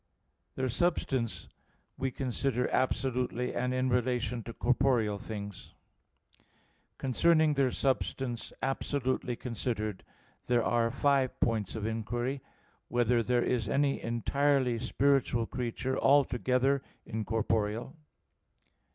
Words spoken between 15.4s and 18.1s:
creature, altogether incorporeal?